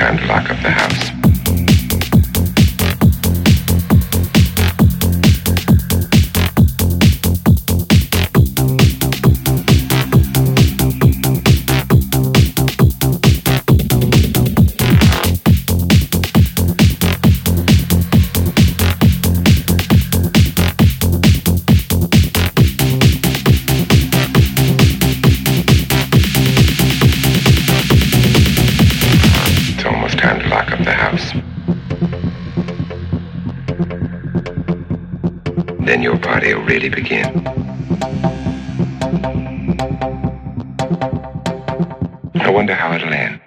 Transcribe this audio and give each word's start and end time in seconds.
time 0.00 0.16
to 0.16 0.24
lock 0.24 0.48
up 0.48 0.62
the 0.62 0.70
house. 0.70 1.19
the 30.84 30.92
house. 30.92 31.32
Then 35.86 36.02
your 36.02 36.18
party 36.18 36.54
will 36.54 36.62
really 36.64 36.88
begin. 36.88 37.46
I 42.36 42.50
wonder 42.50 42.74
how 42.74 42.94
it'll 42.94 43.12
end. 43.12 43.39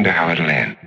Wonder 0.00 0.12
how 0.12 0.30
it'll 0.30 0.48
end. 0.48 0.79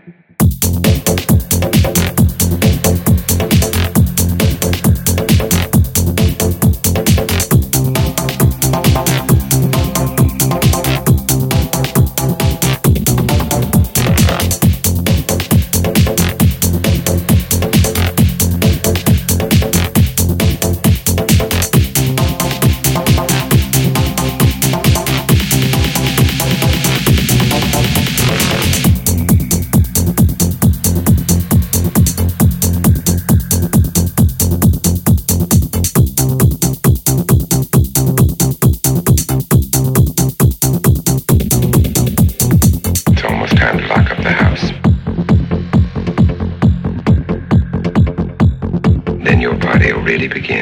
Really. 50.19 50.61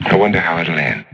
I 0.00 0.16
wonder 0.16 0.40
how 0.40 0.58
it'll 0.60 0.78
end. 0.78 1.09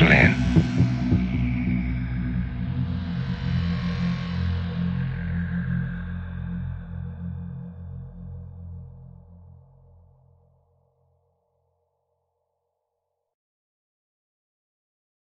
settle 0.00 0.12
in. 0.16 0.49